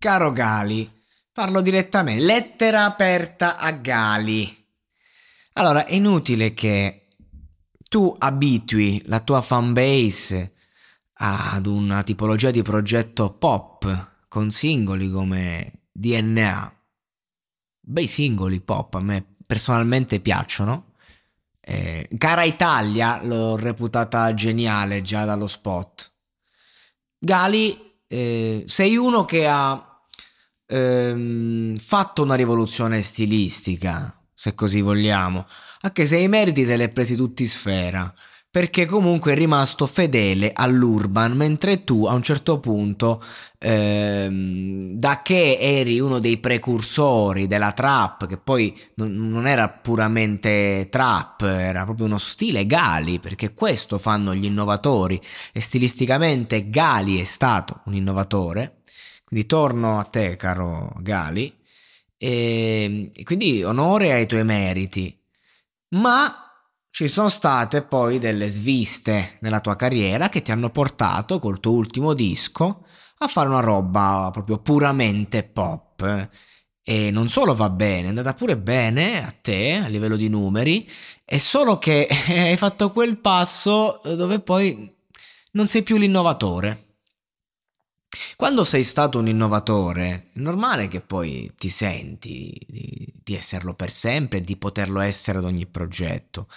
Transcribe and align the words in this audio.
Caro 0.00 0.30
Gali, 0.30 0.88
parlo 1.32 1.60
direttamente, 1.60 2.22
lettera 2.22 2.84
aperta 2.84 3.58
a 3.58 3.72
Gali. 3.72 4.66
Allora, 5.54 5.84
è 5.86 5.94
inutile 5.94 6.54
che 6.54 7.08
tu 7.88 8.12
abitui 8.16 9.02
la 9.06 9.18
tua 9.18 9.40
fanbase 9.40 10.54
ad 11.14 11.66
una 11.66 12.04
tipologia 12.04 12.52
di 12.52 12.62
progetto 12.62 13.32
pop 13.32 14.26
con 14.28 14.52
singoli 14.52 15.10
come 15.10 15.86
DNA. 15.90 16.80
Bei 17.80 18.06
singoli 18.06 18.60
pop, 18.60 18.94
a 18.94 19.00
me 19.00 19.34
personalmente 19.44 20.20
piacciono. 20.20 20.92
Eh, 21.60 22.08
Cara 22.16 22.44
Italia 22.44 23.20
l'ho 23.24 23.56
reputata 23.56 24.32
geniale 24.32 25.02
già 25.02 25.24
dallo 25.24 25.48
spot. 25.48 26.12
Gali, 27.18 27.96
eh, 28.06 28.62
sei 28.64 28.96
uno 28.96 29.24
che 29.24 29.48
ha 29.48 29.87
ehm, 30.68 31.78
fatto 31.78 32.22
una 32.22 32.34
rivoluzione 32.34 33.02
stilistica, 33.02 34.14
se 34.34 34.54
così 34.54 34.80
vogliamo, 34.80 35.46
anche 35.80 36.06
se 36.06 36.18
i 36.18 36.28
meriti 36.28 36.64
se 36.64 36.76
li 36.76 36.84
è 36.84 36.88
presi 36.90 37.16
tutti 37.16 37.46
sfera, 37.46 38.12
perché 38.50 38.86
comunque 38.86 39.32
è 39.32 39.34
rimasto 39.34 39.86
fedele 39.86 40.52
all'urban, 40.54 41.32
mentre 41.32 41.84
tu 41.84 42.06
a 42.06 42.14
un 42.14 42.22
certo 42.22 42.58
punto, 42.60 43.22
ehm, 43.58 44.88
da 44.90 45.20
che 45.22 45.58
eri 45.60 46.00
uno 46.00 46.18
dei 46.18 46.38
precursori 46.38 47.46
della 47.46 47.72
trap, 47.72 48.26
che 48.26 48.38
poi 48.38 48.76
non, 48.94 49.12
non 49.12 49.46
era 49.46 49.68
puramente 49.68 50.88
trap, 50.90 51.42
era 51.42 51.84
proprio 51.84 52.06
uno 52.06 52.18
stile 52.18 52.66
Gali, 52.66 53.20
perché 53.20 53.52
questo 53.52 53.98
fanno 53.98 54.34
gli 54.34 54.46
innovatori, 54.46 55.20
e 55.52 55.60
stilisticamente 55.60 56.70
Gali 56.70 57.20
è 57.20 57.24
stato 57.24 57.82
un 57.84 57.94
innovatore, 57.94 58.77
quindi 59.28 59.46
torno 59.46 59.98
a 59.98 60.04
te, 60.04 60.36
caro 60.36 60.94
Gali, 61.00 61.54
e 62.16 63.12
quindi 63.24 63.62
onore 63.62 64.12
ai 64.12 64.26
tuoi 64.26 64.44
meriti. 64.44 65.14
Ma 65.90 66.34
ci 66.90 67.06
sono 67.08 67.28
state 67.28 67.82
poi 67.82 68.18
delle 68.18 68.48
sviste 68.48 69.36
nella 69.40 69.60
tua 69.60 69.76
carriera 69.76 70.28
che 70.30 70.42
ti 70.42 70.50
hanno 70.50 70.70
portato 70.70 71.38
col 71.38 71.60
tuo 71.60 71.72
ultimo 71.72 72.14
disco 72.14 72.86
a 73.18 73.28
fare 73.28 73.48
una 73.48 73.60
roba 73.60 74.30
proprio 74.32 74.58
puramente 74.58 75.44
pop. 75.44 76.28
E 76.82 77.10
non 77.10 77.28
solo 77.28 77.54
va 77.54 77.68
bene, 77.68 78.06
è 78.06 78.08
andata 78.08 78.32
pure 78.32 78.56
bene 78.56 79.22
a 79.22 79.30
te 79.30 79.74
a 79.74 79.88
livello 79.88 80.16
di 80.16 80.30
numeri, 80.30 80.88
è 81.22 81.36
solo 81.36 81.78
che 81.78 82.08
hai 82.28 82.56
fatto 82.56 82.90
quel 82.92 83.18
passo 83.18 84.00
dove 84.04 84.40
poi 84.40 84.90
non 85.52 85.66
sei 85.66 85.82
più 85.82 85.98
l'innovatore. 85.98 86.87
Quando 88.36 88.64
sei 88.64 88.82
stato 88.82 89.18
un 89.18 89.28
innovatore, 89.28 90.28
è 90.32 90.38
normale 90.38 90.88
che 90.88 91.00
poi 91.00 91.52
ti 91.56 91.68
senti 91.68 92.58
di, 92.66 93.12
di 93.22 93.34
esserlo 93.34 93.74
per 93.74 93.90
sempre 93.90 94.38
e 94.38 94.42
di 94.42 94.56
poterlo 94.56 95.00
essere 95.00 95.38
ad 95.38 95.44
ogni 95.44 95.66
progetto. 95.66 96.48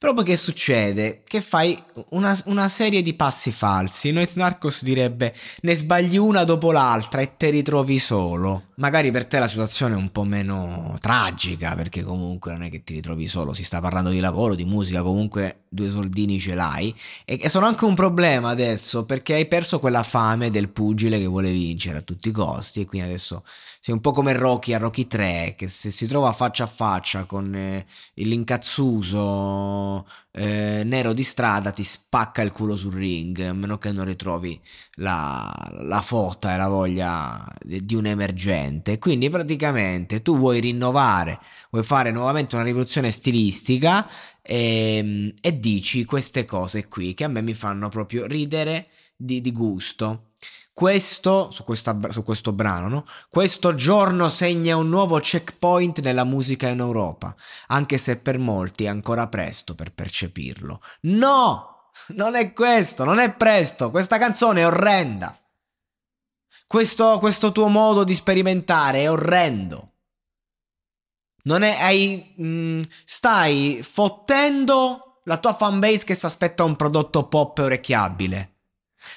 Poi 0.00 0.22
che 0.22 0.36
succede? 0.36 1.22
Che 1.26 1.40
fai 1.40 1.76
una, 2.10 2.40
una, 2.44 2.68
serie 2.68 3.02
di 3.02 3.14
passi 3.14 3.50
falsi. 3.50 4.12
Noi 4.12 4.28
Snarkos 4.28 4.84
direbbe 4.84 5.34
ne 5.62 5.74
sbagli 5.74 6.16
una 6.16 6.44
dopo 6.44 6.70
l'altra 6.70 7.20
e 7.20 7.36
te 7.36 7.50
ritrovi 7.50 7.98
solo. 7.98 8.66
Magari 8.76 9.10
per 9.10 9.26
te 9.26 9.40
la 9.40 9.48
situazione 9.48 9.94
è 9.94 9.96
un 9.96 10.12
po' 10.12 10.22
meno 10.22 10.96
tragica, 11.00 11.74
perché 11.74 12.04
comunque 12.04 12.52
non 12.52 12.62
è 12.62 12.70
che 12.70 12.84
ti 12.84 12.94
ritrovi 12.94 13.26
solo, 13.26 13.52
si 13.52 13.64
sta 13.64 13.80
parlando 13.80 14.10
di 14.10 14.20
lavoro, 14.20 14.54
di 14.54 14.64
musica, 14.64 15.02
comunque 15.02 15.62
due 15.68 15.90
soldini 15.90 16.38
ce 16.38 16.54
l'hai. 16.54 16.94
E, 17.24 17.40
e 17.42 17.48
sono 17.48 17.66
anche 17.66 17.84
un 17.84 17.96
problema 17.96 18.50
adesso, 18.50 19.04
perché 19.04 19.34
hai 19.34 19.46
perso 19.46 19.80
quella 19.80 20.04
fame 20.04 20.50
del 20.50 20.68
pugile 20.68 21.18
che 21.18 21.26
vuole 21.26 21.50
vincere 21.50 21.98
a 21.98 22.02
tutti 22.02 22.28
i 22.28 22.32
costi, 22.32 22.82
e 22.82 22.86
quindi 22.86 23.08
adesso 23.08 23.42
sei 23.80 23.94
un 23.94 24.00
po' 24.00 24.12
come 24.12 24.32
Rocky 24.32 24.74
a 24.74 24.78
Rocky 24.78 25.08
3, 25.08 25.54
che 25.56 25.66
se 25.66 25.90
si 25.90 26.06
trova 26.06 26.32
faccia 26.32 26.64
a 26.64 26.68
faccia 26.68 27.24
con 27.24 27.52
eh, 27.54 27.84
l'incazzuso 28.14 29.87
eh, 30.32 30.82
nero 30.84 31.12
di 31.12 31.22
strada 31.22 31.70
ti 31.70 31.84
spacca 31.84 32.42
il 32.42 32.52
culo 32.52 32.76
sul 32.76 32.94
ring, 32.94 33.40
a 33.40 33.52
meno 33.52 33.78
che 33.78 33.92
non 33.92 34.04
ritrovi 34.04 34.60
la, 34.94 35.50
la 35.80 36.00
fotta 36.00 36.54
e 36.54 36.56
la 36.56 36.68
voglia 36.68 37.44
di, 37.62 37.94
un 37.94 38.06
emergente. 38.06 38.98
Quindi 38.98 39.30
praticamente 39.30 40.22
tu 40.22 40.36
vuoi 40.36 40.60
rinnovare, 40.60 41.38
vuoi 41.70 41.84
fare 41.84 42.10
nuovamente 42.10 42.54
una 42.54 42.64
rivoluzione 42.64 43.10
stilistica 43.10 44.08
e, 44.42 44.96
ehm, 44.96 45.34
e 45.40 45.58
dici 45.58 46.04
queste 46.04 46.44
cose 46.44 46.88
qui 46.88 47.14
che 47.14 47.24
a 47.24 47.28
me 47.28 47.42
mi 47.42 47.54
fanno 47.54 47.88
proprio 47.88 48.26
ridere 48.26 48.88
di, 49.16 49.40
di 49.40 49.52
gusto. 49.52 50.30
Questo, 50.78 51.50
su, 51.50 51.64
questa, 51.64 51.98
su 52.08 52.22
questo 52.22 52.52
brano, 52.52 52.86
no? 52.86 53.04
questo 53.28 53.74
giorno 53.74 54.28
segna 54.28 54.76
un 54.76 54.88
nuovo 54.88 55.18
checkpoint 55.18 55.98
nella 56.02 56.22
musica 56.22 56.68
in 56.68 56.78
Europa, 56.78 57.34
anche 57.66 57.98
se 57.98 58.18
per 58.18 58.38
molti 58.38 58.84
è 58.84 58.86
ancora 58.86 59.26
presto 59.26 59.74
per 59.74 59.92
percepirlo. 59.92 60.80
No! 61.00 61.90
Non 62.10 62.36
è 62.36 62.52
questo, 62.52 63.02
non 63.02 63.18
è 63.18 63.34
presto, 63.34 63.90
questa 63.90 64.18
canzone 64.18 64.60
è 64.60 64.66
orrenda. 64.66 65.36
Questo, 66.68 67.18
questo 67.18 67.50
tuo 67.50 67.66
modo 67.66 68.04
di 68.04 68.14
sperimentare 68.14 69.00
è 69.00 69.10
orrendo. 69.10 69.94
Non 71.42 71.62
è, 71.62 71.76
hai, 71.80 72.34
mh, 72.36 72.46
mm, 72.46 72.82
stai 73.04 73.80
fottendo 73.82 75.22
la 75.24 75.38
tua 75.38 75.54
fanbase 75.54 76.04
che 76.04 76.14
si 76.14 76.24
aspetta 76.24 76.62
un 76.62 76.76
prodotto 76.76 77.26
pop 77.26 77.58
orecchiabile. 77.58 78.57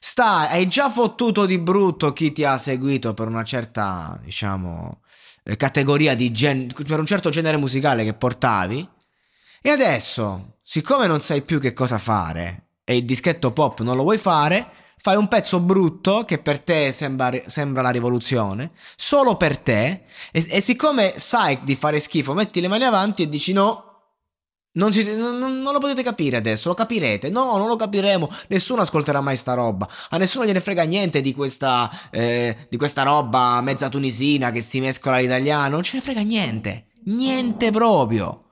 Sta, 0.00 0.48
hai 0.50 0.66
già 0.68 0.90
fottuto 0.90 1.46
di 1.46 1.58
brutto 1.58 2.12
chi 2.12 2.32
ti 2.32 2.44
ha 2.44 2.58
seguito 2.58 3.14
per 3.14 3.28
una 3.28 3.44
certa, 3.44 4.18
diciamo, 4.22 5.00
eh, 5.44 5.56
categoria 5.56 6.14
di 6.14 6.30
gen- 6.30 6.72
per 6.86 6.98
un 6.98 7.06
certo 7.06 7.30
genere 7.30 7.56
musicale 7.56 8.04
che 8.04 8.14
portavi. 8.14 8.88
E 9.60 9.70
adesso, 9.70 10.58
siccome 10.62 11.06
non 11.06 11.20
sai 11.20 11.42
più 11.42 11.58
che 11.60 11.72
cosa 11.72 11.98
fare 11.98 12.68
e 12.84 12.96
il 12.96 13.04
dischetto 13.04 13.52
pop 13.52 13.80
non 13.80 13.96
lo 13.96 14.02
vuoi 14.02 14.18
fare, 14.18 14.70
fai 14.96 15.16
un 15.16 15.28
pezzo 15.28 15.60
brutto 15.60 16.24
che 16.24 16.38
per 16.38 16.60
te 16.60 16.92
sembra, 16.92 17.30
sembra 17.46 17.82
la 17.82 17.90
rivoluzione, 17.90 18.70
solo 18.96 19.36
per 19.36 19.58
te, 19.58 20.04
e, 20.32 20.46
e 20.48 20.60
siccome 20.60 21.14
sai 21.18 21.58
di 21.62 21.76
fare 21.76 22.00
schifo, 22.00 22.34
metti 22.34 22.60
le 22.60 22.68
mani 22.68 22.84
avanti 22.84 23.22
e 23.22 23.28
dici 23.28 23.52
no, 23.52 23.87
non, 24.78 24.92
ci, 24.92 25.04
non, 25.14 25.38
non, 25.38 25.72
lo 25.72 25.80
potete 25.80 26.02
capire 26.02 26.36
adesso, 26.36 26.68
lo 26.68 26.74
capirete. 26.74 27.30
No, 27.30 27.56
non 27.56 27.66
lo 27.66 27.76
capiremo. 27.76 28.28
Nessuno 28.48 28.82
ascolterà 28.82 29.20
mai 29.20 29.36
sta 29.36 29.54
roba. 29.54 29.88
A 30.10 30.16
nessuno 30.16 30.46
gliene 30.46 30.60
frega 30.60 30.84
niente 30.84 31.20
di 31.20 31.34
questa, 31.34 31.90
eh, 32.10 32.56
di 32.70 32.76
questa 32.76 33.02
roba 33.02 33.60
mezza 33.60 33.88
tunisina 33.88 34.52
che 34.52 34.60
si 34.60 34.80
mescola 34.80 35.16
all'italiano. 35.16 35.74
Non 35.74 35.82
ce 35.82 35.96
ne 35.96 36.02
frega 36.02 36.20
niente. 36.20 36.86
Niente 37.04 37.70
proprio. 37.72 38.44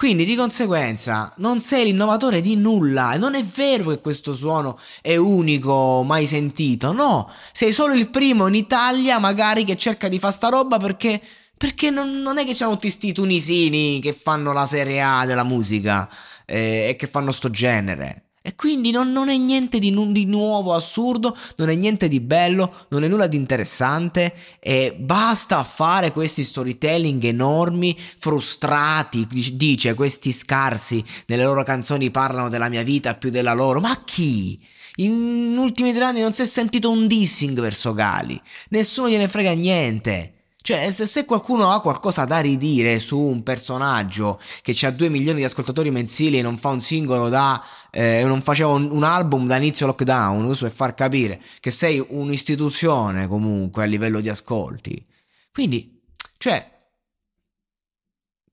Quindi 0.00 0.24
di 0.24 0.34
conseguenza 0.34 1.30
non 1.36 1.60
sei 1.60 1.84
l'innovatore 1.84 2.40
di 2.40 2.56
nulla 2.56 3.18
non 3.18 3.34
è 3.34 3.44
vero 3.44 3.90
che 3.90 4.00
questo 4.00 4.32
suono 4.32 4.78
è 5.02 5.16
unico, 5.16 6.02
mai 6.06 6.24
sentito, 6.24 6.92
no, 6.94 7.30
sei 7.52 7.70
solo 7.70 7.92
il 7.92 8.08
primo 8.08 8.46
in 8.46 8.54
Italia 8.54 9.18
magari 9.18 9.62
che 9.62 9.76
cerca 9.76 10.08
di 10.08 10.18
fare 10.18 10.32
sta 10.32 10.48
roba 10.48 10.78
perché, 10.78 11.20
perché 11.60 11.90
non, 11.90 12.22
non 12.22 12.38
è 12.38 12.46
che 12.46 12.54
c'hanno 12.54 12.72
tutti 12.72 12.88
sti 12.88 13.12
tunisini 13.12 14.00
che 14.00 14.14
fanno 14.14 14.54
la 14.54 14.64
serie 14.64 15.02
A 15.02 15.26
della 15.26 15.44
musica 15.44 16.08
eh, 16.46 16.86
e 16.88 16.96
che 16.96 17.06
fanno 17.06 17.32
sto 17.32 17.50
genere. 17.50 18.30
E 18.40 18.54
quindi 18.54 18.90
non, 18.90 19.12
non 19.12 19.28
è 19.28 19.36
niente 19.36 19.78
di, 19.78 19.90
nu- 19.90 20.10
di, 20.10 20.24
nuovo 20.24 20.72
assurdo, 20.72 21.36
non 21.56 21.68
è 21.68 21.74
niente 21.74 22.08
di 22.08 22.18
bello, 22.20 22.86
non 22.88 23.04
è 23.04 23.08
nulla 23.08 23.26
di 23.26 23.36
interessante 23.36 24.34
e 24.58 24.96
basta 24.98 25.62
fare 25.62 26.12
questi 26.12 26.44
storytelling 26.44 27.22
enormi, 27.24 27.94
frustrati, 27.94 29.28
dice 29.52 29.92
questi 29.92 30.32
scarsi 30.32 31.04
nelle 31.26 31.44
loro 31.44 31.62
canzoni 31.62 32.10
parlano 32.10 32.48
della 32.48 32.70
mia 32.70 32.82
vita 32.82 33.16
più 33.16 33.28
della 33.28 33.52
loro, 33.52 33.80
ma 33.80 34.02
chi? 34.02 34.58
In 34.94 35.54
ultimi 35.58 35.92
tre 35.92 36.04
anni 36.04 36.22
non 36.22 36.32
si 36.32 36.40
è 36.40 36.46
sentito 36.46 36.90
un 36.90 37.06
dissing 37.06 37.60
verso 37.60 37.92
Gali, 37.92 38.40
nessuno 38.70 39.10
gliene 39.10 39.28
frega 39.28 39.52
niente. 39.52 40.36
Cioè, 40.70 40.92
se, 40.92 41.06
se, 41.06 41.24
qualcuno 41.24 41.72
ha 41.72 41.80
qualcosa 41.80 42.24
da 42.24 42.38
ridire 42.38 43.00
su 43.00 43.18
un 43.18 43.42
personaggio 43.42 44.40
che 44.62 44.86
ha 44.86 44.92
2 44.92 45.08
milioni 45.08 45.40
di 45.40 45.44
ascoltatori 45.44 45.90
mensili 45.90 46.38
e 46.38 46.42
non 46.42 46.58
fa 46.58 46.68
un 46.68 46.78
singolo 46.78 47.28
da. 47.28 47.60
Eh, 47.90 48.22
non 48.24 48.40
faceva 48.40 48.70
un, 48.70 48.88
un, 48.88 49.02
album 49.02 49.48
da 49.48 49.56
inizio 49.56 49.86
lockdown, 49.86 50.44
questo 50.44 50.66
è 50.66 50.70
far 50.70 50.94
capire 50.94 51.42
che 51.58 51.72
sei 51.72 52.04
un'istituzione 52.10 53.26
comunque 53.26 53.82
a 53.82 53.86
livello 53.86 54.20
di 54.20 54.28
ascolti. 54.28 55.04
Quindi, 55.50 56.00
cioè. 56.38 56.78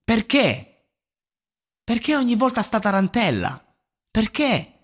Perché? 0.02 0.86
Perché 1.84 2.16
ogni 2.16 2.34
volta 2.34 2.62
sta 2.62 2.80
tarantella? 2.80 3.64
Perché? 4.10 4.77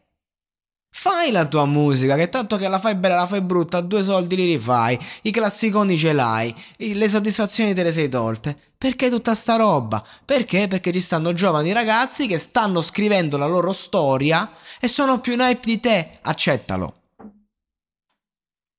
Fai 0.96 1.32
la 1.32 1.44
tua 1.44 1.66
musica, 1.66 2.14
che 2.14 2.28
tanto 2.28 2.56
che 2.56 2.68
la 2.68 2.78
fai 2.78 2.94
bella, 2.94 3.16
la 3.16 3.26
fai 3.26 3.42
brutta, 3.42 3.80
due 3.80 4.02
soldi 4.04 4.36
li 4.36 4.44
rifai, 4.44 4.96
i 5.22 5.32
classiconi 5.32 5.98
ce 5.98 6.12
l'hai, 6.12 6.54
le 6.76 7.08
soddisfazioni 7.08 7.74
te 7.74 7.82
le 7.82 7.90
sei 7.90 8.08
tolte. 8.08 8.56
Perché 8.78 9.10
tutta 9.10 9.34
sta 9.34 9.56
roba? 9.56 10.02
Perché? 10.24 10.68
Perché 10.68 10.92
ci 10.92 11.00
stanno 11.00 11.32
giovani 11.32 11.72
ragazzi 11.72 12.28
che 12.28 12.38
stanno 12.38 12.80
scrivendo 12.80 13.36
la 13.36 13.46
loro 13.46 13.72
storia 13.72 14.50
e 14.80 14.86
sono 14.86 15.20
più 15.20 15.32
in 15.32 15.40
hype 15.40 15.66
di 15.66 15.80
te. 15.80 16.20
Accettalo. 16.22 17.02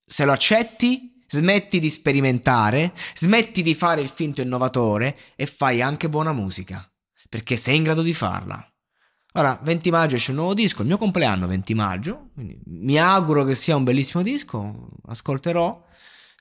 Se 0.06 0.24
lo 0.24 0.32
accetti, 0.32 1.22
smetti 1.28 1.80
di 1.80 1.90
sperimentare, 1.90 2.94
smetti 3.14 3.62
di 3.62 3.76
fare 3.76 4.02
il 4.02 4.10
finto 4.10 4.42
innovatore 4.42 5.18
e 5.36 5.46
fai 5.46 5.82
anche 5.82 6.08
buona 6.08 6.32
musica. 6.32 6.90
Perché 7.30 7.58
sei 7.58 7.76
in 7.76 7.84
grado 7.84 8.02
di 8.02 8.14
farla. 8.14 8.75
Ora, 9.38 9.60
20 9.62 9.92
maggio 9.92 10.16
esce 10.16 10.32
un 10.32 10.38
nuovo 10.38 10.54
disco, 10.54 10.82
il 10.82 10.88
mio 10.88 10.98
compleanno 10.98 11.48
20 11.48 11.74
maggio, 11.74 12.30
mi 12.36 12.98
auguro 12.98 13.44
che 13.44 13.54
sia 13.54 13.76
un 13.76 13.84
bellissimo 13.84 14.24
disco, 14.24 14.90
ascolterò, 15.08 15.86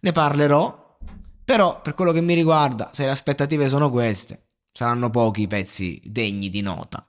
ne 0.01 0.13
parlerò, 0.13 0.97
però 1.45 1.81
per 1.81 1.95
quello 1.95 2.13
che 2.13 2.21
mi 2.21 2.35
riguarda, 2.35 2.91
se 2.93 3.05
le 3.05 3.11
aspettative 3.11 3.67
sono 3.67 3.91
queste, 3.91 4.51
saranno 4.71 5.11
pochi 5.11 5.43
i 5.43 5.47
pezzi 5.49 6.01
degni 6.05 6.51
di 6.51 6.61
nota, 6.61 7.05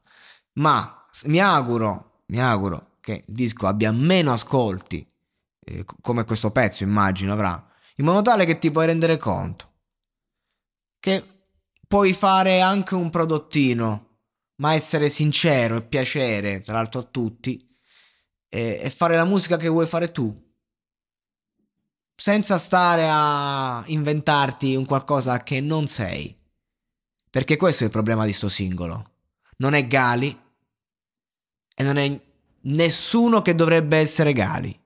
ma 0.53 1.05
mi 1.25 1.39
auguro, 1.39 2.23
mi 2.27 2.41
auguro 2.41 2.97
che 2.99 3.23
il 3.27 3.33
disco 3.33 3.67
abbia 3.67 3.91
meno 3.91 4.33
ascolti, 4.33 5.07
eh, 5.63 5.85
come 6.01 6.23
questo 6.23 6.49
pezzo 6.49 6.83
immagino 6.83 7.31
avrà, 7.31 7.63
in 7.97 8.05
modo 8.05 8.23
tale 8.23 8.45
che 8.45 8.57
ti 8.57 8.71
puoi 8.71 8.87
rendere 8.87 9.17
conto 9.17 9.73
che 11.05 11.23
puoi 11.87 12.13
fare 12.13 12.61
anche 12.61 12.95
un 12.95 13.11
prodottino 13.11 14.04
ma 14.57 14.73
essere 14.73 15.09
sincero 15.09 15.77
e 15.77 15.83
piacere, 15.83 16.61
tra 16.61 16.73
l'altro 16.73 17.01
a 17.01 17.03
tutti, 17.03 17.77
e, 18.49 18.79
e 18.81 18.89
fare 18.89 19.15
la 19.15 19.25
musica 19.25 19.57
che 19.57 19.67
vuoi 19.67 19.87
fare 19.87 20.11
tu. 20.11 20.43
Senza 22.15 22.57
stare 22.57 23.07
a 23.09 23.83
inventarti 23.87 24.75
un 24.75 24.85
qualcosa 24.85 25.43
che 25.43 25.59
non 25.59 25.87
sei. 25.87 26.37
Perché 27.29 27.57
questo 27.57 27.83
è 27.83 27.87
il 27.87 27.91
problema 27.91 28.25
di 28.25 28.31
sto 28.31 28.47
singolo. 28.47 29.11
Non 29.57 29.73
è 29.73 29.85
Gali 29.85 30.41
e 31.75 31.83
non 31.83 31.97
è 31.97 32.21
nessuno 32.61 33.41
che 33.41 33.55
dovrebbe 33.55 33.97
essere 33.97 34.31
Gali. 34.31 34.79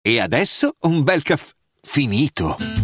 E 0.00 0.20
adesso 0.20 0.76
un 0.80 1.02
bel 1.02 1.22
caffè 1.22 1.52
finito. 1.80 2.83